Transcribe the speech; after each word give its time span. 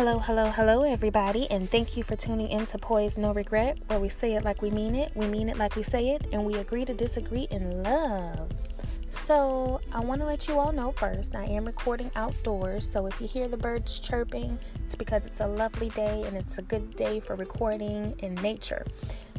Hello, 0.00 0.18
hello, 0.18 0.46
hello, 0.46 0.82
everybody, 0.82 1.46
and 1.50 1.70
thank 1.70 1.94
you 1.94 2.02
for 2.02 2.16
tuning 2.16 2.48
in 2.48 2.64
to 2.64 2.78
Poise 2.78 3.18
No 3.18 3.34
Regret, 3.34 3.76
where 3.88 4.00
we 4.00 4.08
say 4.08 4.32
it 4.32 4.42
like 4.46 4.62
we 4.62 4.70
mean 4.70 4.94
it, 4.94 5.12
we 5.14 5.26
mean 5.26 5.50
it 5.50 5.58
like 5.58 5.76
we 5.76 5.82
say 5.82 6.14
it, 6.14 6.26
and 6.32 6.42
we 6.42 6.54
agree 6.54 6.86
to 6.86 6.94
disagree 6.94 7.46
in 7.50 7.82
love. 7.82 8.50
So, 9.10 9.78
I 9.92 10.00
want 10.00 10.22
to 10.22 10.26
let 10.26 10.48
you 10.48 10.58
all 10.58 10.72
know 10.72 10.90
first, 10.90 11.36
I 11.36 11.44
am 11.44 11.66
recording 11.66 12.10
outdoors, 12.16 12.90
so 12.90 13.04
if 13.08 13.20
you 13.20 13.28
hear 13.28 13.46
the 13.46 13.58
birds 13.58 14.00
chirping, 14.00 14.58
it's 14.82 14.96
because 14.96 15.26
it's 15.26 15.40
a 15.40 15.46
lovely 15.46 15.90
day 15.90 16.22
and 16.22 16.34
it's 16.34 16.56
a 16.56 16.62
good 16.62 16.96
day 16.96 17.20
for 17.20 17.36
recording 17.36 18.18
in 18.20 18.36
nature. 18.36 18.86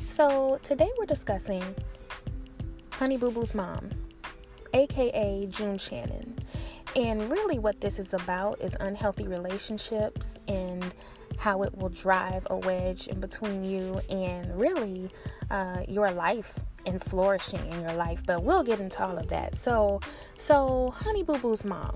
So, 0.05 0.59
today 0.61 0.91
we're 0.99 1.07
discussing 1.07 1.63
Honey 2.91 3.17
Boo 3.17 3.31
Boo's 3.31 3.55
mom, 3.55 3.89
aka 4.75 5.47
June 5.47 5.79
Shannon. 5.79 6.40
And 6.95 7.31
really, 7.31 7.57
what 7.57 7.79
this 7.79 7.99
is 7.99 8.13
about 8.13 8.59
is 8.59 8.75
unhealthy 8.81 9.27
relationships 9.27 10.39
and 10.47 10.93
how 11.37 11.63
it 11.63 11.75
will 11.77 11.89
drive 11.89 12.45
a 12.49 12.57
wedge 12.57 13.07
in 13.07 13.19
between 13.19 13.63
you 13.63 14.01
and 14.09 14.59
really 14.59 15.09
uh, 15.49 15.83
your 15.87 16.11
life 16.11 16.59
and 16.85 17.01
flourishing 17.01 17.65
in 17.71 17.81
your 17.81 17.93
life. 17.93 18.23
But 18.25 18.43
we'll 18.43 18.63
get 18.63 18.79
into 18.79 19.03
all 19.03 19.17
of 19.17 19.27
that. 19.29 19.55
So, 19.55 20.01
so 20.35 20.91
Honey 20.93 21.23
Boo 21.23 21.37
Boo's 21.37 21.63
mom, 21.63 21.95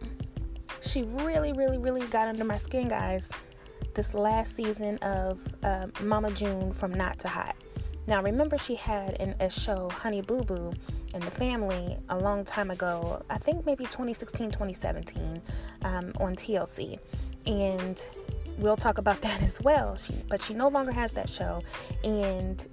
she 0.80 1.04
really, 1.04 1.52
really, 1.52 1.78
really 1.78 2.06
got 2.08 2.30
under 2.30 2.46
my 2.46 2.58
skin, 2.58 2.88
guys. 2.88 3.30
This 3.96 4.14
last 4.14 4.56
season 4.56 4.98
of 5.00 5.42
uh, 5.64 5.88
Mama 6.02 6.32
June 6.32 6.72
from 6.72 6.94
Not 6.94 7.20
to 7.20 7.28
Hot. 7.28 7.56
Now, 8.08 8.22
remember, 8.22 8.58
she 8.58 8.76
had 8.76 9.14
in 9.14 9.36
a 9.40 9.50
show, 9.50 9.90
Honey 9.90 10.22
Boo 10.22 10.44
Boo, 10.44 10.74
and 11.14 11.24
the 11.24 11.32
family 11.32 11.98
a 12.10 12.18
long 12.18 12.44
time 12.44 12.70
ago, 12.70 13.24
I 13.30 13.38
think 13.38 13.66
maybe 13.66 13.86
2016, 13.86 14.52
2017, 14.52 15.42
um, 15.84 16.14
on 16.20 16.36
TLC. 16.36 17.00
And 17.48 18.08
we'll 18.60 18.78
talk 18.78 19.00
about 19.00 19.22
that 19.24 19.42
as 19.42 19.60
well. 19.62 19.96
She, 19.96 20.14
but 20.30 20.42
she 20.42 20.54
no 20.54 20.68
longer 20.68 20.92
has 20.92 21.12
that 21.14 21.30
show. 21.30 21.64
And 22.04 22.66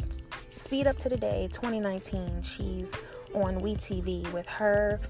speed 0.55 0.87
up 0.87 0.97
to 0.99 1.09
today, 1.09 1.49
2019, 1.51 2.43
she's 2.43 2.93
on 3.35 3.61
WeTV 3.61 4.31
with 4.33 4.49
her 4.49 5.01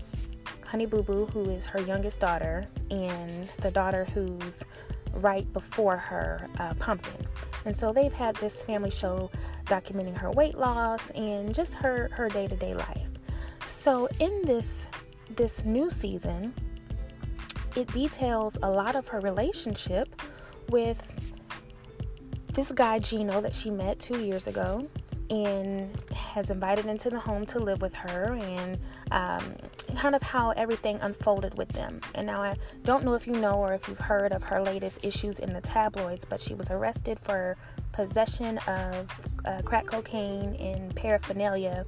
Honey 0.64 0.86
Boo 0.86 1.02
Boo, 1.02 1.26
who 1.26 1.50
is 1.50 1.66
her 1.66 1.80
youngest 1.80 2.20
daughter, 2.20 2.66
and 2.90 3.48
the 3.58 3.70
daughter 3.70 4.04
who's 4.14 4.64
right 5.14 5.50
before 5.52 5.96
her, 5.96 6.48
uh, 6.58 6.74
Pumpkin. 6.74 7.26
And 7.64 7.74
so 7.74 7.92
they've 7.92 8.12
had 8.12 8.36
this 8.36 8.62
family 8.62 8.90
show 8.90 9.30
documenting 9.66 10.16
her 10.16 10.30
weight 10.30 10.56
loss 10.56 11.10
and 11.10 11.54
just 11.54 11.74
her 11.74 12.08
her 12.12 12.28
day-to-day 12.28 12.74
life. 12.74 13.10
So 13.64 14.08
in 14.18 14.42
this 14.44 14.88
this 15.36 15.64
new 15.64 15.90
season, 15.90 16.54
it 17.76 17.88
details 17.92 18.58
a 18.62 18.70
lot 18.70 18.96
of 18.96 19.08
her 19.08 19.20
relationship 19.20 20.20
with 20.68 21.32
this 22.52 22.72
guy 22.72 22.98
Geno 22.98 23.40
that 23.40 23.54
she 23.54 23.70
met 23.70 23.98
2 23.98 24.20
years 24.20 24.46
ago 24.46 24.86
and 25.30 25.90
has 26.12 26.50
invited 26.50 26.84
into 26.84 27.08
the 27.08 27.18
home 27.18 27.46
to 27.46 27.58
live 27.58 27.80
with 27.80 27.94
her 27.94 28.36
and 28.38 28.78
um, 29.10 29.42
kind 29.96 30.14
of 30.14 30.22
how 30.22 30.50
everything 30.50 30.98
unfolded 31.00 31.56
with 31.56 31.68
them. 31.68 32.00
And 32.14 32.26
now 32.26 32.42
I 32.42 32.56
don't 32.84 33.04
know 33.04 33.14
if 33.14 33.26
you 33.26 33.34
know 33.34 33.54
or 33.54 33.72
if 33.72 33.88
you've 33.88 33.98
heard 33.98 34.32
of 34.32 34.42
her 34.44 34.60
latest 34.62 35.04
issues 35.04 35.38
in 35.38 35.52
the 35.52 35.60
tabloids, 35.60 36.24
but 36.24 36.40
she 36.40 36.54
was 36.54 36.70
arrested 36.70 37.18
for 37.18 37.56
possession 37.92 38.58
of 38.66 39.28
uh, 39.44 39.62
crack 39.62 39.86
cocaine 39.86 40.54
and 40.56 40.94
paraphernalia. 40.94 41.84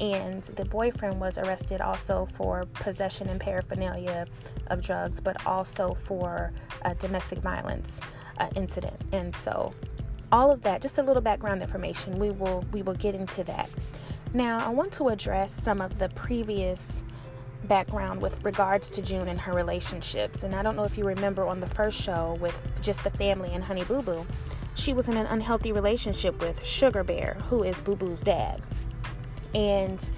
And 0.00 0.44
the 0.44 0.64
boyfriend 0.64 1.20
was 1.20 1.36
arrested 1.36 1.82
also 1.82 2.24
for 2.24 2.64
possession 2.72 3.28
and 3.28 3.38
paraphernalia 3.38 4.26
of 4.68 4.80
drugs, 4.80 5.20
but 5.20 5.46
also 5.46 5.92
for 5.92 6.52
a 6.82 6.94
domestic 6.94 7.40
violence 7.40 8.00
uh, 8.38 8.48
incident. 8.56 8.96
And 9.12 9.36
so 9.36 9.74
all 10.32 10.50
of 10.50 10.60
that 10.62 10.80
just 10.80 10.98
a 10.98 11.02
little 11.02 11.22
background 11.22 11.62
information 11.62 12.18
we 12.18 12.30
will 12.30 12.64
we 12.72 12.82
will 12.82 12.94
get 12.94 13.14
into 13.14 13.42
that 13.44 13.68
now 14.32 14.64
i 14.64 14.68
want 14.68 14.92
to 14.92 15.08
address 15.08 15.52
some 15.52 15.80
of 15.80 15.98
the 15.98 16.08
previous 16.10 17.04
background 17.64 18.20
with 18.20 18.42
regards 18.44 18.90
to 18.90 19.02
june 19.02 19.28
and 19.28 19.40
her 19.40 19.52
relationships. 19.52 20.44
And 20.44 20.54
i 20.54 20.62
don't 20.62 20.76
know 20.76 20.84
if 20.84 20.96
you 20.96 21.04
remember 21.04 21.46
on 21.46 21.60
the 21.60 21.66
first 21.66 22.00
show 22.00 22.36
with 22.40 22.66
just 22.80 23.04
the 23.04 23.10
family 23.10 23.54
and 23.54 23.62
honey 23.62 23.84
boo 23.84 24.02
boo 24.02 24.26
she 24.74 24.94
was 24.94 25.08
in 25.08 25.16
an 25.16 25.26
unhealthy 25.26 25.72
relationship 25.72 26.40
with 26.40 26.64
sugar 26.64 27.04
bear 27.04 27.36
who 27.48 27.62
is 27.62 27.80
boo 27.80 27.96
boo's 27.96 28.20
dad. 28.20 28.62
And 29.54 30.10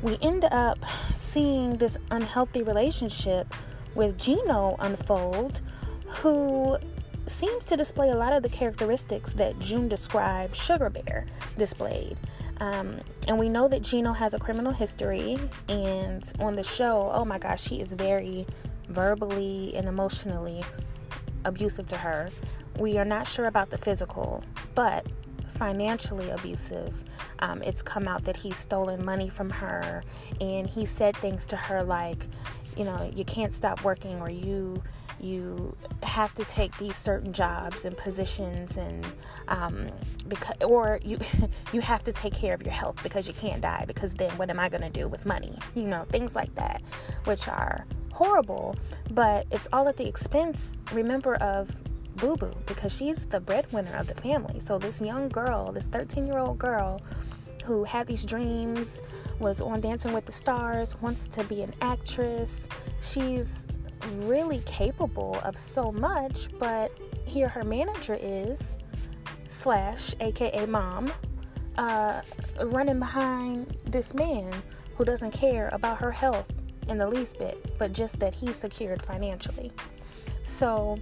we 0.00 0.18
end 0.20 0.44
up 0.46 0.78
seeing 1.14 1.76
this 1.76 1.98
unhealthy 2.10 2.62
relationship 2.62 3.54
with 3.94 4.18
geno 4.18 4.76
unfold 4.80 5.62
who 6.06 6.78
seems 7.26 7.64
to 7.64 7.76
display 7.76 8.10
a 8.10 8.14
lot 8.14 8.32
of 8.32 8.42
the 8.42 8.48
characteristics 8.48 9.32
that 9.34 9.58
June 9.58 9.88
described 9.88 10.56
Sugar 10.56 10.90
Bear 10.90 11.26
displayed. 11.56 12.16
Um, 12.60 13.00
and 13.28 13.38
we 13.38 13.48
know 13.48 13.68
that 13.68 13.82
Geno 13.82 14.12
has 14.12 14.34
a 14.34 14.38
criminal 14.38 14.72
history, 14.72 15.38
and 15.68 16.30
on 16.38 16.54
the 16.54 16.62
show, 16.62 17.10
oh 17.12 17.24
my 17.24 17.38
gosh, 17.38 17.66
he 17.66 17.80
is 17.80 17.92
very 17.92 18.46
verbally 18.88 19.74
and 19.74 19.88
emotionally 19.88 20.62
abusive 21.44 21.86
to 21.86 21.96
her. 21.96 22.30
We 22.78 22.98
are 22.98 23.04
not 23.04 23.26
sure 23.26 23.46
about 23.46 23.70
the 23.70 23.78
physical, 23.78 24.42
but 24.74 25.06
financially 25.48 26.30
abusive. 26.30 27.04
Um, 27.38 27.62
it's 27.62 27.82
come 27.82 28.08
out 28.08 28.24
that 28.24 28.36
he's 28.36 28.56
stolen 28.56 29.04
money 29.04 29.28
from 29.28 29.50
her, 29.50 30.02
and 30.40 30.66
he 30.66 30.84
said 30.84 31.16
things 31.16 31.46
to 31.46 31.56
her 31.56 31.82
like, 31.82 32.26
you 32.76 32.84
know, 32.84 33.10
you 33.14 33.24
can't 33.24 33.52
stop 33.52 33.84
working, 33.84 34.20
or 34.20 34.30
you 34.30 34.82
you 35.22 35.74
have 36.02 36.34
to 36.34 36.44
take 36.44 36.76
these 36.78 36.96
certain 36.96 37.32
jobs 37.32 37.84
and 37.84 37.96
positions 37.96 38.76
and 38.76 39.06
um, 39.48 39.86
because 40.28 40.56
or 40.62 40.98
you 41.04 41.18
you 41.72 41.80
have 41.80 42.02
to 42.02 42.12
take 42.12 42.34
care 42.34 42.52
of 42.52 42.62
your 42.62 42.72
health 42.72 43.00
because 43.02 43.28
you 43.28 43.34
can't 43.34 43.62
die 43.62 43.84
because 43.86 44.12
then 44.14 44.30
what 44.32 44.50
am 44.50 44.58
I 44.58 44.68
going 44.68 44.82
to 44.82 44.90
do 44.90 45.06
with 45.08 45.24
money 45.24 45.56
you 45.74 45.84
know 45.84 46.04
things 46.10 46.34
like 46.34 46.54
that 46.56 46.82
which 47.24 47.48
are 47.48 47.86
horrible 48.12 48.74
but 49.10 49.46
it's 49.50 49.68
all 49.72 49.88
at 49.88 49.96
the 49.96 50.06
expense 50.06 50.76
remember 50.92 51.36
of 51.36 51.80
Boo 52.16 52.36
Boo 52.36 52.52
because 52.66 52.96
she's 52.96 53.24
the 53.24 53.40
breadwinner 53.40 53.96
of 53.96 54.06
the 54.06 54.14
family 54.14 54.60
so 54.60 54.78
this 54.78 55.00
young 55.00 55.28
girl 55.28 55.72
this 55.72 55.86
13 55.86 56.26
year 56.26 56.38
old 56.38 56.58
girl 56.58 57.00
who 57.64 57.84
had 57.84 58.06
these 58.06 58.26
dreams 58.26 59.02
was 59.38 59.60
on 59.60 59.80
Dancing 59.80 60.12
with 60.12 60.26
the 60.26 60.32
Stars 60.32 61.00
wants 61.00 61.28
to 61.28 61.44
be 61.44 61.62
an 61.62 61.72
actress 61.80 62.68
she's 63.00 63.66
really 64.10 64.60
capable 64.60 65.38
of 65.44 65.58
so 65.58 65.92
much, 65.92 66.48
but 66.58 66.92
here 67.24 67.48
her 67.48 67.64
manager 67.64 68.18
is, 68.20 68.76
slash, 69.48 70.14
aka 70.20 70.66
mom, 70.66 71.12
uh, 71.78 72.20
running 72.64 72.98
behind 72.98 73.76
this 73.86 74.14
man 74.14 74.52
who 74.96 75.04
doesn't 75.04 75.32
care 75.32 75.68
about 75.72 75.98
her 75.98 76.10
health 76.10 76.50
in 76.88 76.98
the 76.98 77.06
least 77.06 77.38
bit, 77.38 77.78
but 77.78 77.92
just 77.92 78.18
that 78.18 78.34
he's 78.34 78.56
secured 78.56 79.00
financially. 79.00 79.70
So, 80.42 80.98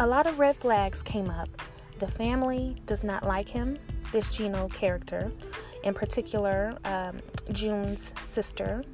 a 0.00 0.06
lot 0.06 0.26
of 0.26 0.38
red 0.38 0.56
flags 0.56 1.02
came 1.02 1.30
up. 1.30 1.48
The 1.98 2.08
family 2.08 2.76
does 2.86 3.02
not 3.02 3.24
like 3.24 3.48
him, 3.48 3.76
this 4.12 4.36
Geno 4.36 4.68
character, 4.68 5.32
in 5.82 5.94
particular, 5.94 6.76
um, 6.84 7.18
June's 7.52 8.14
sister, 8.22 8.84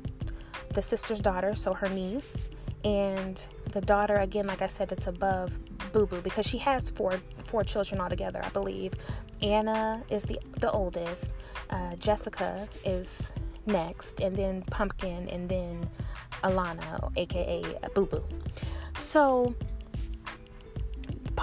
the 0.73 0.83
sister's 0.83 1.21
daughter, 1.21 1.55
so 1.55 1.75
her 1.75 1.89
niece, 1.91 2.49
and 2.85 3.47
the 3.73 3.81
daughter 3.81 4.17
again 4.17 4.47
like 4.47 4.63
i 4.63 4.67
said 4.67 4.93
it's 4.93 5.09
above 5.09 5.59
boo 5.93 6.07
boo 6.07 6.21
because 6.21 6.47
she 6.47 6.59
has 6.59 6.91
four 6.91 7.21
four 7.43 7.65
children 7.65 8.01
altogether 8.01 8.41
i 8.45 8.49
believe 8.51 8.93
anna 9.43 10.03
is 10.11 10.23
the 10.25 10.39
the 10.61 10.71
oldest 10.71 11.33
uh, 11.71 11.95
jessica 11.97 12.69
is 12.85 13.33
next 13.67 14.21
and 14.21 14.37
then 14.37 14.63
pumpkin 14.71 15.29
and 15.31 15.49
then 15.49 15.89
alana 16.45 17.11
aka 17.17 17.65
boo 17.95 18.07
boo 18.07 18.23
so 18.95 19.55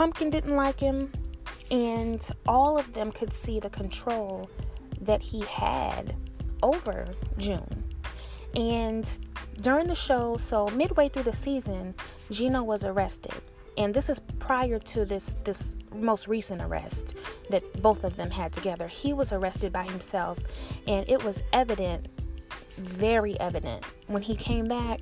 pumpkin 0.01 0.31
didn't 0.31 0.56
like 0.56 0.80
him 0.80 1.12
and 1.69 2.31
all 2.48 2.75
of 2.75 2.92
them 2.94 3.12
could 3.12 3.31
see 3.31 3.59
the 3.59 3.69
control 3.69 4.50
that 5.00 5.21
he 5.21 5.42
had 5.42 6.15
over 6.63 7.06
june 7.38 7.83
and 8.56 9.19
during 9.62 9.88
the 9.88 9.95
show, 9.95 10.38
so 10.38 10.68
midway 10.69 11.07
through 11.07 11.24
the 11.24 11.33
season, 11.33 11.94
Geno 12.30 12.63
was 12.63 12.83
arrested. 12.83 13.33
And 13.77 13.94
this 13.94 14.09
is 14.09 14.19
prior 14.39 14.80
to 14.80 15.06
this 15.06 15.38
this 15.44 15.77
most 15.95 16.27
recent 16.27 16.62
arrest 16.62 17.15
that 17.50 17.81
both 17.81 18.03
of 18.03 18.15
them 18.15 18.31
had 18.31 18.51
together. 18.51 18.88
He 18.88 19.13
was 19.13 19.31
arrested 19.31 19.71
by 19.71 19.83
himself, 19.83 20.39
and 20.88 21.07
it 21.07 21.24
was 21.24 21.42
evident, 21.53 22.07
very 22.77 23.39
evident, 23.39 23.86
when 24.07 24.21
he 24.21 24.36
came 24.36 24.65
back 24.65 25.01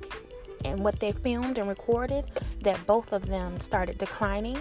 and 0.64 0.82
what 0.82 0.98
they 1.00 1.12
filmed 1.12 1.58
and 1.58 1.68
recorded 1.68 2.24
that 2.62 2.84
both 2.86 3.12
of 3.12 3.26
them 3.26 3.58
started 3.60 3.98
declining 3.98 4.58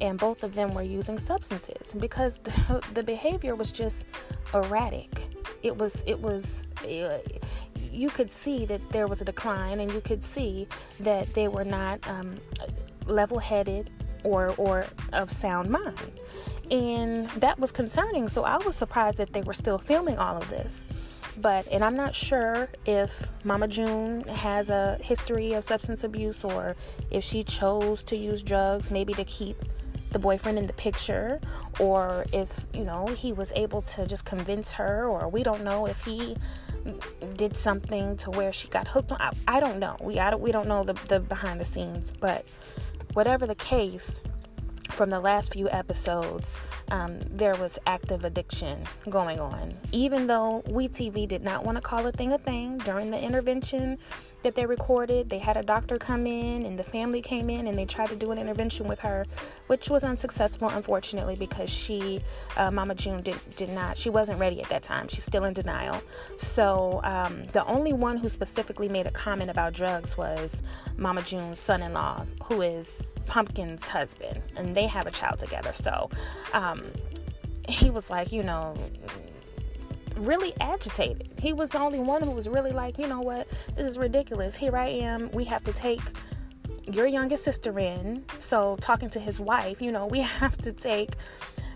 and 0.00 0.18
both 0.18 0.42
of 0.42 0.54
them 0.54 0.74
were 0.74 0.82
using 0.82 1.18
substances 1.18 1.94
because 1.98 2.38
the, 2.38 2.82
the 2.94 3.02
behavior 3.02 3.54
was 3.54 3.72
just 3.72 4.06
erratic 4.54 5.28
it 5.62 5.76
was 5.76 6.02
it 6.06 6.18
was 6.18 6.66
you 7.92 8.08
could 8.08 8.30
see 8.30 8.64
that 8.66 8.80
there 8.90 9.06
was 9.06 9.20
a 9.20 9.24
decline, 9.24 9.80
and 9.80 9.92
you 9.92 10.00
could 10.00 10.22
see 10.22 10.66
that 11.00 11.32
they 11.34 11.48
were 11.48 11.64
not 11.64 12.06
um, 12.08 12.36
level 13.06 13.38
headed 13.38 13.90
or 14.24 14.54
or 14.56 14.86
of 15.12 15.30
sound 15.30 15.70
mind. 15.70 16.20
And 16.70 17.28
that 17.30 17.58
was 17.58 17.70
concerning. 17.70 18.28
So 18.28 18.44
I 18.44 18.56
was 18.56 18.74
surprised 18.74 19.18
that 19.18 19.32
they 19.32 19.42
were 19.42 19.52
still 19.52 19.78
filming 19.78 20.16
all 20.16 20.36
of 20.36 20.48
this. 20.48 20.88
But, 21.38 21.66
and 21.68 21.82
I'm 21.82 21.96
not 21.96 22.14
sure 22.14 22.68
if 22.84 23.30
Mama 23.44 23.66
June 23.66 24.22
has 24.22 24.70
a 24.70 24.98
history 25.00 25.54
of 25.54 25.64
substance 25.64 26.04
abuse 26.04 26.44
or 26.44 26.76
if 27.10 27.24
she 27.24 27.42
chose 27.42 28.04
to 28.04 28.16
use 28.16 28.42
drugs 28.42 28.90
maybe 28.90 29.14
to 29.14 29.24
keep 29.24 29.56
the 30.12 30.18
boyfriend 30.18 30.58
in 30.58 30.66
the 30.66 30.74
picture 30.74 31.40
or 31.80 32.26
if, 32.32 32.66
you 32.74 32.84
know, 32.84 33.06
he 33.06 33.32
was 33.32 33.50
able 33.56 33.80
to 33.80 34.06
just 34.06 34.24
convince 34.26 34.72
her 34.74 35.06
or 35.06 35.28
we 35.28 35.42
don't 35.42 35.64
know 35.64 35.86
if 35.86 36.04
he 36.04 36.36
did 37.36 37.56
something 37.56 38.16
to 38.18 38.30
where 38.30 38.52
she 38.52 38.68
got 38.68 38.88
hooked 38.88 39.12
on. 39.12 39.20
I, 39.20 39.32
I 39.48 39.60
don't 39.60 39.78
know. 39.78 39.96
We 40.00 40.18
I 40.18 40.30
don't, 40.30 40.42
we 40.42 40.52
don't 40.52 40.68
know 40.68 40.84
the, 40.84 40.94
the 41.08 41.20
behind 41.20 41.60
the 41.60 41.64
scenes, 41.64 42.10
but 42.10 42.46
whatever 43.14 43.46
the 43.46 43.54
case, 43.54 44.20
from 44.92 45.10
the 45.10 45.20
last 45.20 45.52
few 45.52 45.68
episodes, 45.70 46.58
um, 46.90 47.18
there 47.30 47.54
was 47.54 47.78
active 47.86 48.24
addiction 48.24 48.84
going 49.08 49.40
on. 49.40 49.74
Even 49.92 50.26
though 50.26 50.62
WeTV 50.68 51.26
did 51.26 51.42
not 51.42 51.64
want 51.64 51.76
to 51.76 51.82
call 51.82 52.06
a 52.06 52.12
thing 52.12 52.32
a 52.32 52.38
thing 52.38 52.78
during 52.78 53.10
the 53.10 53.20
intervention 53.20 53.98
that 54.42 54.54
they 54.54 54.66
recorded, 54.66 55.30
they 55.30 55.38
had 55.38 55.56
a 55.56 55.62
doctor 55.62 55.96
come 55.96 56.26
in 56.26 56.66
and 56.66 56.78
the 56.78 56.84
family 56.84 57.22
came 57.22 57.48
in 57.48 57.66
and 57.66 57.78
they 57.78 57.86
tried 57.86 58.08
to 58.08 58.16
do 58.16 58.30
an 58.32 58.38
intervention 58.38 58.86
with 58.86 59.00
her, 59.00 59.24
which 59.68 59.88
was 59.88 60.04
unsuccessful, 60.04 60.68
unfortunately, 60.68 61.36
because 61.36 61.70
she, 61.70 62.20
uh, 62.56 62.70
Mama 62.70 62.94
June, 62.94 63.22
did, 63.22 63.36
did 63.56 63.70
not, 63.70 63.96
she 63.96 64.10
wasn't 64.10 64.38
ready 64.38 64.60
at 64.60 64.68
that 64.68 64.82
time. 64.82 65.08
She's 65.08 65.24
still 65.24 65.44
in 65.44 65.54
denial. 65.54 66.02
So 66.36 67.00
um, 67.04 67.44
the 67.52 67.64
only 67.64 67.94
one 67.94 68.18
who 68.18 68.28
specifically 68.28 68.88
made 68.88 69.06
a 69.06 69.10
comment 69.12 69.50
about 69.50 69.72
drugs 69.72 70.18
was 70.18 70.62
Mama 70.96 71.22
June's 71.22 71.60
son 71.60 71.82
in 71.82 71.94
law, 71.94 72.26
who 72.44 72.60
is 72.60 73.06
Pumpkin's 73.26 73.86
husband, 73.86 74.42
and 74.56 74.74
they 74.74 74.81
have 74.86 75.06
a 75.06 75.10
child 75.10 75.38
together. 75.38 75.72
So 75.72 76.10
um, 76.52 76.84
he 77.68 77.90
was 77.90 78.10
like, 78.10 78.32
you 78.32 78.42
know, 78.42 78.74
really 80.16 80.52
agitated. 80.60 81.30
He 81.38 81.52
was 81.52 81.70
the 81.70 81.78
only 81.78 81.98
one 81.98 82.22
who 82.22 82.30
was 82.30 82.48
really 82.48 82.72
like, 82.72 82.98
you 82.98 83.06
know 83.06 83.20
what, 83.20 83.48
this 83.74 83.86
is 83.86 83.98
ridiculous. 83.98 84.56
Here 84.56 84.76
I 84.76 84.88
am. 84.88 85.30
We 85.32 85.44
have 85.44 85.62
to 85.64 85.72
take 85.72 86.00
your 86.90 87.06
youngest 87.06 87.44
sister 87.44 87.78
in. 87.78 88.24
So, 88.38 88.76
talking 88.80 89.10
to 89.10 89.20
his 89.20 89.38
wife, 89.40 89.80
you 89.80 89.92
know, 89.92 90.06
we 90.06 90.20
have 90.40 90.56
to 90.58 90.72
take 90.72 91.10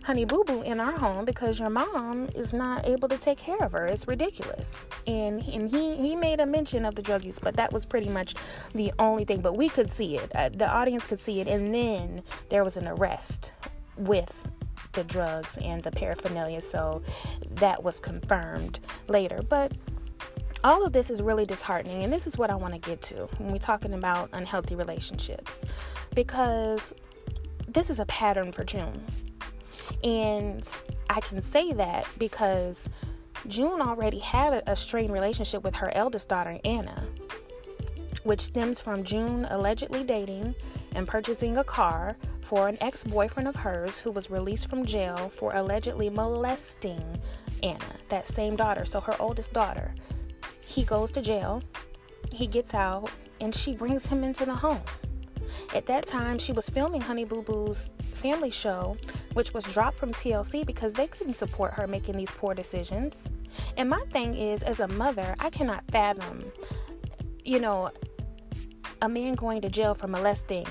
Honey 0.06 0.24
Boo 0.24 0.44
Boo 0.46 0.62
in 0.62 0.78
our 0.78 0.92
home 0.92 1.24
because 1.24 1.58
your 1.58 1.68
mom 1.68 2.28
is 2.36 2.54
not 2.54 2.86
able 2.86 3.08
to 3.08 3.18
take 3.18 3.38
care 3.38 3.58
of 3.58 3.72
her. 3.72 3.86
It's 3.86 4.06
ridiculous. 4.06 4.78
And 5.08 5.42
and 5.48 5.68
he 5.68 5.96
he 5.96 6.14
made 6.14 6.38
a 6.38 6.46
mention 6.46 6.84
of 6.84 6.94
the 6.94 7.02
drug 7.02 7.24
use, 7.24 7.40
but 7.40 7.56
that 7.56 7.72
was 7.72 7.84
pretty 7.84 8.08
much 8.08 8.36
the 8.72 8.92
only 9.00 9.24
thing. 9.24 9.40
But 9.40 9.56
we 9.56 9.68
could 9.68 9.90
see 9.90 10.16
it. 10.16 10.30
Uh, 10.32 10.50
the 10.50 10.68
audience 10.68 11.08
could 11.08 11.18
see 11.18 11.40
it, 11.40 11.48
and 11.48 11.74
then 11.74 12.22
there 12.50 12.62
was 12.62 12.76
an 12.76 12.86
arrest 12.86 13.52
with 13.96 14.46
the 14.92 15.02
drugs 15.02 15.58
and 15.60 15.82
the 15.82 15.90
paraphernalia. 15.90 16.60
So 16.60 17.02
that 17.56 17.82
was 17.82 17.98
confirmed 17.98 18.78
later. 19.08 19.40
But 19.48 19.72
all 20.62 20.86
of 20.86 20.92
this 20.92 21.10
is 21.10 21.20
really 21.20 21.44
disheartening, 21.44 22.04
and 22.04 22.12
this 22.12 22.28
is 22.28 22.38
what 22.38 22.48
I 22.48 22.54
want 22.54 22.74
to 22.74 22.78
get 22.78 23.02
to 23.10 23.26
when 23.38 23.50
we're 23.50 23.58
talking 23.58 23.92
about 23.92 24.28
unhealthy 24.32 24.76
relationships 24.76 25.64
because 26.14 26.94
this 27.66 27.90
is 27.90 27.98
a 27.98 28.06
pattern 28.06 28.52
for 28.52 28.62
June. 28.62 29.04
And 30.02 30.68
I 31.08 31.20
can 31.20 31.40
say 31.42 31.72
that 31.72 32.06
because 32.18 32.88
June 33.48 33.80
already 33.80 34.18
had 34.18 34.62
a, 34.66 34.74
strained 34.76 35.12
relationship 35.12 35.62
with 35.62 35.74
her 35.76 35.94
eldest 35.94 36.28
daughter, 36.28 36.58
Anna, 36.64 37.06
which 38.24 38.40
stems 38.40 38.80
from 38.80 39.04
June 39.04 39.46
allegedly 39.50 40.02
dating 40.02 40.54
and 40.94 41.06
purchasing 41.06 41.56
a 41.58 41.64
car 41.64 42.16
for 42.40 42.68
an 42.68 42.76
ex 42.80 43.04
boyfriend 43.04 43.48
of 43.48 43.56
hers 43.56 43.98
who 43.98 44.10
was 44.10 44.30
released 44.30 44.68
from 44.68 44.84
jail 44.84 45.28
for 45.28 45.54
allegedly 45.54 46.10
molesting 46.10 47.04
Anna, 47.62 47.96
that 48.08 48.26
same 48.26 48.56
daughter, 48.56 48.84
so 48.84 49.00
her 49.00 49.14
oldest 49.20 49.52
daughter. 49.52 49.94
He 50.60 50.84
goes 50.84 51.10
to 51.12 51.22
jail, 51.22 51.62
he 52.32 52.46
gets 52.46 52.74
out, 52.74 53.10
and 53.40 53.54
she 53.54 53.74
brings 53.74 54.06
him 54.06 54.24
into 54.24 54.44
the 54.44 54.54
home. 54.54 54.82
At 55.74 55.86
that 55.86 56.06
time, 56.06 56.38
she 56.38 56.52
was 56.52 56.68
filming 56.68 57.00
Honey 57.00 57.24
Boo 57.24 57.42
Boo's 57.42 57.90
family 58.14 58.50
show, 58.50 58.96
which 59.34 59.52
was 59.52 59.64
dropped 59.64 59.96
from 59.96 60.12
TLC 60.12 60.64
because 60.64 60.92
they 60.92 61.06
couldn't 61.06 61.34
support 61.34 61.74
her 61.74 61.86
making 61.86 62.16
these 62.16 62.30
poor 62.30 62.54
decisions. 62.54 63.30
And 63.76 63.88
my 63.88 64.02
thing 64.10 64.34
is, 64.34 64.62
as 64.62 64.80
a 64.80 64.88
mother, 64.88 65.34
I 65.38 65.50
cannot 65.50 65.84
fathom, 65.90 66.44
you 67.44 67.60
know, 67.60 67.90
a 69.02 69.08
man 69.08 69.34
going 69.34 69.60
to 69.62 69.68
jail 69.68 69.94
for 69.94 70.06
molesting 70.06 70.66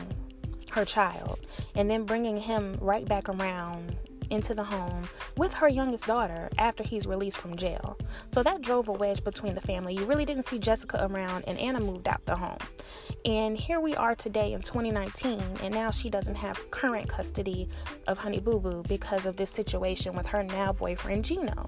her 0.71 0.85
child 0.85 1.39
and 1.75 1.89
then 1.89 2.03
bringing 2.03 2.37
him 2.37 2.77
right 2.81 3.05
back 3.05 3.29
around 3.29 3.95
into 4.29 4.53
the 4.53 4.63
home 4.63 5.07
with 5.37 5.53
her 5.53 5.67
youngest 5.67 6.07
daughter 6.07 6.49
after 6.57 6.83
he's 6.83 7.07
released 7.07 7.37
from 7.37 7.55
jail. 7.55 7.97
So 8.31 8.43
that 8.43 8.61
drove 8.61 8.87
a 8.87 8.93
wedge 8.93 9.23
between 9.23 9.53
the 9.53 9.61
family. 9.61 9.95
You 9.95 10.05
really 10.05 10.25
didn't 10.25 10.43
see 10.43 10.59
Jessica 10.59 11.07
around, 11.09 11.43
and 11.47 11.57
Anna 11.59 11.79
moved 11.79 12.07
out 12.07 12.25
the 12.25 12.35
home. 12.35 12.57
And 13.25 13.57
here 13.57 13.79
we 13.79 13.95
are 13.95 14.15
today 14.15 14.53
in 14.53 14.61
2019, 14.61 15.41
and 15.63 15.73
now 15.73 15.91
she 15.91 16.09
doesn't 16.09 16.35
have 16.35 16.71
current 16.71 17.09
custody 17.09 17.67
of 18.07 18.17
Honey 18.17 18.39
Boo 18.39 18.59
Boo 18.59 18.83
because 18.87 19.25
of 19.25 19.35
this 19.35 19.49
situation 19.49 20.15
with 20.15 20.27
her 20.27 20.43
now 20.43 20.73
boyfriend 20.73 21.25
Geno. 21.25 21.65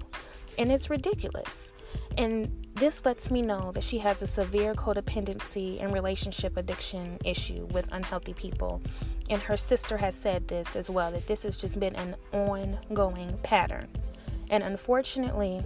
And 0.58 0.72
it's 0.72 0.90
ridiculous. 0.90 1.72
And 2.18 2.66
this 2.74 3.06
lets 3.06 3.30
me 3.30 3.42
know 3.42 3.70
that 3.72 3.84
she 3.84 3.98
has 3.98 4.22
a 4.22 4.26
severe 4.26 4.74
codependency 4.74 5.80
and 5.80 5.94
relationship 5.94 6.56
addiction 6.56 7.16
issue 7.24 7.66
with 7.70 7.88
unhealthy 7.92 8.34
people. 8.34 8.82
And 9.30 9.40
her 9.40 9.56
sister 9.56 9.96
has 9.96 10.16
said 10.16 10.48
this 10.48 10.74
as 10.74 10.90
well 10.90 11.12
that 11.12 11.28
this 11.28 11.44
has 11.44 11.56
just 11.56 11.78
been 11.78 11.94
an 11.94 12.16
ongoing 12.32 13.38
pattern. 13.44 13.86
And 14.50 14.64
unfortunately, 14.64 15.62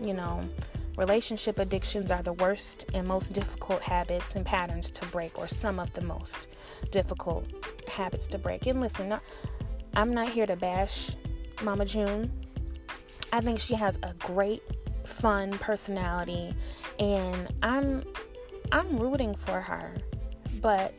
you 0.00 0.12
know, 0.12 0.42
relationship 0.96 1.60
addictions 1.60 2.10
are 2.10 2.22
the 2.22 2.32
worst 2.32 2.86
and 2.92 3.06
most 3.06 3.32
difficult 3.32 3.82
habits 3.82 4.34
and 4.34 4.44
patterns 4.44 4.90
to 4.90 5.06
break, 5.06 5.38
or 5.38 5.46
some 5.46 5.78
of 5.78 5.92
the 5.92 6.02
most 6.02 6.48
difficult 6.90 7.46
habits 7.86 8.26
to 8.28 8.38
break. 8.38 8.66
And 8.66 8.80
listen, 8.80 9.14
I'm 9.94 10.12
not 10.12 10.30
here 10.30 10.46
to 10.46 10.56
bash 10.56 11.12
Mama 11.62 11.84
June. 11.84 12.32
I 13.32 13.40
think 13.40 13.60
she 13.60 13.74
has 13.74 14.00
a 14.02 14.12
great 14.14 14.62
fun 15.04 15.52
personality 15.58 16.54
and 16.98 17.52
I'm 17.62 18.04
I'm 18.70 18.98
rooting 18.98 19.34
for 19.34 19.60
her. 19.60 19.94
But 20.60 20.94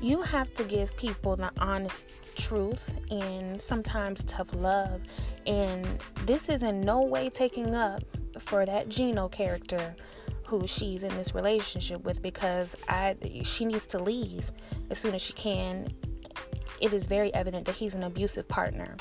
you 0.00 0.22
have 0.22 0.54
to 0.54 0.64
give 0.64 0.96
people 0.96 1.36
the 1.36 1.50
honest 1.58 2.08
truth 2.34 2.94
and 3.10 3.60
sometimes 3.60 4.24
tough 4.24 4.54
love. 4.54 5.02
And 5.46 5.86
this 6.24 6.48
is 6.48 6.62
in 6.62 6.80
no 6.80 7.02
way 7.02 7.28
taking 7.28 7.74
up 7.74 8.02
for 8.38 8.64
that 8.64 8.88
Geno 8.88 9.28
character 9.28 9.94
who 10.44 10.66
she's 10.66 11.04
in 11.04 11.14
this 11.16 11.34
relationship 11.34 12.02
with 12.02 12.22
because 12.22 12.74
I 12.88 13.14
she 13.44 13.64
needs 13.64 13.86
to 13.88 14.02
leave 14.02 14.50
as 14.90 14.98
soon 14.98 15.14
as 15.14 15.22
she 15.22 15.32
can. 15.34 15.88
It 16.80 16.92
is 16.92 17.04
very 17.04 17.32
evident 17.34 17.66
that 17.66 17.76
he's 17.76 17.94
an 17.94 18.04
abusive 18.04 18.48
partner, 18.48 18.96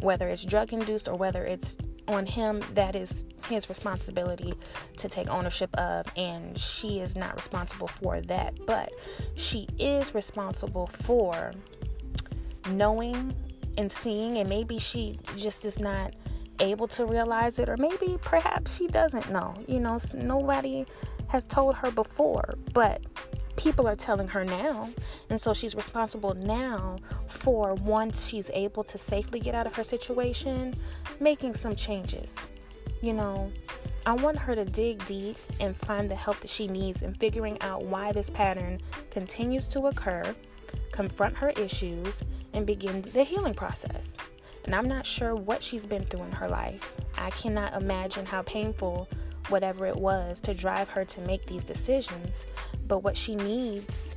whether 0.00 0.28
it's 0.28 0.44
drug 0.44 0.72
induced 0.72 1.08
or 1.08 1.14
whether 1.14 1.44
it's 1.44 1.78
on 2.10 2.26
him 2.26 2.62
that 2.74 2.96
is 2.96 3.24
his 3.46 3.68
responsibility 3.68 4.52
to 4.96 5.08
take 5.08 5.28
ownership 5.28 5.74
of 5.76 6.06
and 6.16 6.58
she 6.58 7.00
is 7.00 7.16
not 7.16 7.34
responsible 7.36 7.88
for 7.88 8.20
that. 8.22 8.54
But 8.66 8.90
she 9.34 9.68
is 9.78 10.14
responsible 10.14 10.86
for 10.86 11.52
knowing 12.70 13.34
and 13.78 13.90
seeing 13.90 14.38
and 14.38 14.48
maybe 14.48 14.78
she 14.78 15.18
just 15.36 15.64
is 15.64 15.78
not 15.78 16.14
able 16.58 16.86
to 16.88 17.06
realize 17.06 17.58
it 17.58 17.68
or 17.68 17.76
maybe 17.76 18.18
perhaps 18.20 18.76
she 18.76 18.86
doesn't 18.86 19.30
know. 19.30 19.54
You 19.66 19.80
know 19.80 19.98
nobody 20.14 20.84
has 21.28 21.44
told 21.44 21.76
her 21.76 21.90
before 21.90 22.54
but 22.72 23.00
people 23.60 23.86
are 23.86 23.94
telling 23.94 24.26
her 24.26 24.42
now. 24.42 24.88
And 25.28 25.38
so 25.38 25.52
she's 25.52 25.76
responsible 25.76 26.34
now 26.34 26.96
for 27.26 27.74
once 27.74 28.26
she's 28.26 28.50
able 28.54 28.82
to 28.84 28.96
safely 28.96 29.38
get 29.38 29.54
out 29.54 29.66
of 29.66 29.74
her 29.76 29.84
situation, 29.84 30.74
making 31.20 31.52
some 31.54 31.76
changes. 31.76 32.36
You 33.02 33.12
know, 33.12 33.52
I 34.06 34.14
want 34.14 34.38
her 34.38 34.54
to 34.54 34.64
dig 34.64 35.04
deep 35.04 35.36
and 35.60 35.76
find 35.76 36.10
the 36.10 36.14
help 36.14 36.40
that 36.40 36.48
she 36.48 36.68
needs 36.68 37.02
in 37.02 37.12
figuring 37.14 37.60
out 37.60 37.84
why 37.84 38.12
this 38.12 38.30
pattern 38.30 38.80
continues 39.10 39.66
to 39.68 39.88
occur, 39.88 40.34
confront 40.90 41.36
her 41.36 41.50
issues, 41.50 42.22
and 42.54 42.66
begin 42.66 43.02
the 43.02 43.24
healing 43.24 43.54
process. 43.54 44.16
And 44.64 44.74
I'm 44.74 44.88
not 44.88 45.04
sure 45.04 45.34
what 45.34 45.62
she's 45.62 45.84
been 45.84 46.04
through 46.04 46.24
in 46.24 46.32
her 46.32 46.48
life. 46.48 46.96
I 47.16 47.28
cannot 47.30 47.74
imagine 47.74 48.24
how 48.24 48.40
painful 48.42 49.06
whatever 49.48 49.86
it 49.86 49.96
was 49.96 50.40
to 50.42 50.54
drive 50.54 50.88
her 50.90 51.04
to 51.04 51.20
make 51.22 51.46
these 51.46 51.64
decisions. 51.64 52.46
But 52.86 52.98
what 52.98 53.16
she 53.16 53.34
needs 53.34 54.16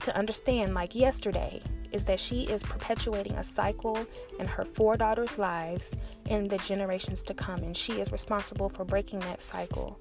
to 0.00 0.16
understand, 0.16 0.74
like 0.74 0.94
yesterday, 0.94 1.62
is 1.92 2.04
that 2.04 2.20
she 2.20 2.42
is 2.42 2.62
perpetuating 2.62 3.34
a 3.34 3.44
cycle 3.44 4.06
in 4.38 4.46
her 4.46 4.64
four 4.64 4.96
daughters' 4.96 5.38
lives 5.38 5.94
in 6.26 6.48
the 6.48 6.58
generations 6.58 7.22
to 7.22 7.34
come, 7.34 7.62
and 7.62 7.76
she 7.76 8.00
is 8.00 8.12
responsible 8.12 8.68
for 8.68 8.84
breaking 8.84 9.20
that 9.20 9.40
cycle. 9.40 9.98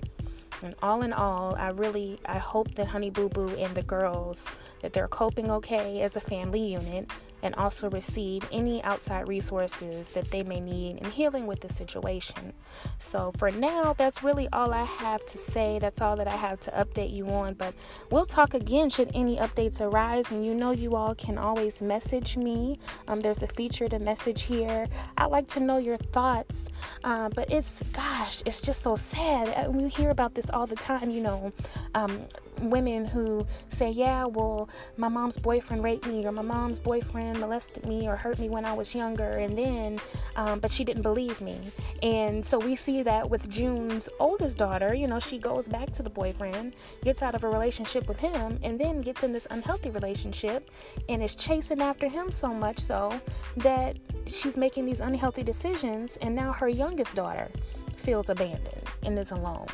And 0.61 0.75
all 0.83 1.03
in 1.03 1.13
all, 1.13 1.55
I 1.55 1.69
really 1.69 2.19
I 2.25 2.37
hope 2.37 2.75
that 2.75 2.87
Honey 2.87 3.09
Boo 3.09 3.29
Boo 3.29 3.49
and 3.55 3.73
the 3.75 3.81
girls 3.81 4.49
that 4.81 4.93
they're 4.93 5.07
coping 5.07 5.49
okay 5.51 6.01
as 6.01 6.15
a 6.17 6.21
family 6.21 6.59
unit 6.59 7.09
and 7.41 7.55
also 7.55 7.89
receive 7.89 8.47
any 8.51 8.83
outside 8.83 9.27
resources 9.27 10.09
that 10.09 10.31
they 10.31 10.43
may 10.43 10.59
need 10.59 10.97
in 10.97 11.11
healing 11.11 11.47
with 11.47 11.61
the 11.61 11.69
situation. 11.69 12.53
So, 12.97 13.31
for 13.37 13.51
now, 13.51 13.93
that's 13.93 14.23
really 14.23 14.47
all 14.53 14.73
I 14.73 14.83
have 14.83 15.25
to 15.27 15.37
say. 15.37 15.79
That's 15.79 16.01
all 16.01 16.15
that 16.17 16.27
I 16.27 16.35
have 16.35 16.59
to 16.61 16.71
update 16.71 17.13
you 17.13 17.27
on. 17.29 17.53
But 17.53 17.73
we'll 18.11 18.25
talk 18.25 18.53
again 18.53 18.89
should 18.89 19.11
any 19.13 19.37
updates 19.37 19.81
arise. 19.81 20.31
And 20.31 20.45
you 20.45 20.53
know, 20.53 20.71
you 20.71 20.95
all 20.95 21.15
can 21.15 21.37
always 21.37 21.81
message 21.81 22.37
me. 22.37 22.79
Um, 23.07 23.19
there's 23.19 23.43
a 23.43 23.47
feature 23.47 23.87
to 23.87 23.99
message 23.99 24.43
here. 24.43 24.87
I 25.17 25.25
like 25.25 25.47
to 25.49 25.59
know 25.59 25.77
your 25.77 25.97
thoughts. 25.97 26.69
Uh, 27.03 27.29
but 27.29 27.51
it's, 27.51 27.81
gosh, 27.93 28.41
it's 28.45 28.61
just 28.61 28.81
so 28.81 28.95
sad. 28.95 29.49
Uh, 29.49 29.71
we 29.71 29.87
hear 29.89 30.09
about 30.09 30.35
this 30.35 30.49
all 30.49 30.67
the 30.67 30.75
time, 30.75 31.09
you 31.09 31.21
know. 31.21 31.51
Um, 31.95 32.25
women 32.61 33.05
who 33.05 33.45
say, 33.69 33.89
Yeah, 33.89 34.25
well, 34.25 34.69
my 34.97 35.07
mom's 35.07 35.37
boyfriend 35.37 35.83
raped 35.83 36.07
me, 36.07 36.25
or 36.25 36.31
my 36.31 36.41
mom's 36.41 36.79
boyfriend 36.79 37.28
molested 37.37 37.85
me, 37.85 38.07
or 38.07 38.15
hurt 38.15 38.39
me 38.39 38.49
when 38.49 38.63
I 38.63 38.73
was 38.73 38.95
younger, 38.95 39.31
and 39.31 39.57
then, 39.57 39.99
um, 40.35 40.59
but 40.59 40.71
she 40.71 40.83
didn't 40.83 41.01
believe 41.01 41.41
me. 41.41 41.59
And 42.01 42.45
so 42.45 42.57
we 42.57 42.75
see 42.75 43.03
that 43.03 43.29
with 43.29 43.49
June's 43.49 44.07
oldest 44.19 44.57
daughter, 44.57 44.93
you 44.93 45.07
know, 45.07 45.19
she 45.19 45.37
goes 45.37 45.67
back 45.67 45.91
to 45.91 46.03
the 46.03 46.09
boyfriend, 46.09 46.75
gets 47.03 47.21
out 47.21 47.35
of 47.35 47.43
a 47.43 47.49
relationship 47.49 48.07
with 48.07 48.19
him, 48.19 48.59
and 48.63 48.79
then 48.79 49.01
gets 49.01 49.23
in 49.23 49.31
this 49.31 49.47
unhealthy 49.51 49.89
relationship 49.89 50.71
and 51.09 51.21
is 51.21 51.35
chasing 51.35 51.81
after 51.81 52.07
him 52.07 52.31
so 52.31 52.53
much 52.53 52.79
so 52.79 53.19
that 53.57 53.97
she's 54.25 54.57
making 54.57 54.85
these 54.85 55.01
unhealthy 55.01 55.43
decisions, 55.43 56.17
and 56.21 56.33
now 56.35 56.53
her 56.53 56.69
youngest 56.69 57.15
daughter 57.15 57.49
feels 57.97 58.29
abandoned 58.29 58.83
and 59.03 59.19
is 59.19 59.31
alone. 59.31 59.67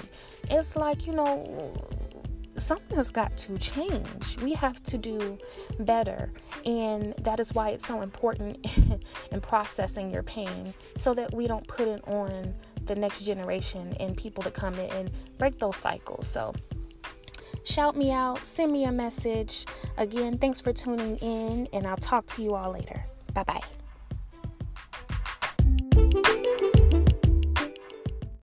It's 0.49 0.75
like, 0.75 1.05
you 1.05 1.13
know, 1.13 1.73
something 2.57 2.95
has 2.95 3.11
got 3.11 3.35
to 3.37 3.57
change. 3.57 4.37
We 4.41 4.53
have 4.53 4.81
to 4.83 4.97
do 4.97 5.37
better. 5.79 6.31
And 6.65 7.13
that 7.21 7.39
is 7.39 7.53
why 7.53 7.69
it's 7.69 7.85
so 7.85 8.01
important 8.01 8.65
in 9.31 9.41
processing 9.41 10.11
your 10.11 10.23
pain 10.23 10.73
so 10.97 11.13
that 11.13 11.33
we 11.33 11.47
don't 11.47 11.67
put 11.67 11.87
it 11.87 12.07
on 12.07 12.53
the 12.85 12.95
next 12.95 13.21
generation 13.21 13.95
and 13.99 14.15
people 14.15 14.43
to 14.43 14.51
come 14.51 14.75
in 14.75 14.91
and 14.91 15.11
break 15.37 15.59
those 15.59 15.77
cycles. 15.77 16.27
So, 16.27 16.53
shout 17.63 17.95
me 17.95 18.11
out, 18.11 18.45
send 18.45 18.71
me 18.71 18.85
a 18.85 18.91
message. 18.91 19.65
Again, 19.97 20.37
thanks 20.37 20.61
for 20.61 20.71
tuning 20.71 21.17
in, 21.17 21.67
and 21.73 21.87
I'll 21.87 21.97
talk 21.97 22.25
to 22.27 22.43
you 22.43 22.55
all 22.55 22.71
later. 22.71 23.03
Bye 23.33 23.43
bye. 23.43 23.84